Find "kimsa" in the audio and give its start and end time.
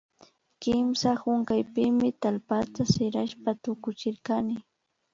0.61-1.09